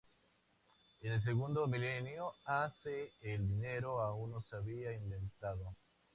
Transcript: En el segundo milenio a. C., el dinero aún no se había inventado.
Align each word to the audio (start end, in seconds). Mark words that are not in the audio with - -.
En 1.01 1.11
el 1.13 1.21
segundo 1.23 1.67
milenio 1.67 2.33
a. 2.47 2.73
C., 2.81 3.11
el 3.21 3.47
dinero 3.47 4.01
aún 4.01 4.31
no 4.31 4.41
se 4.41 4.55
había 4.55 4.91
inventado. 4.93 5.75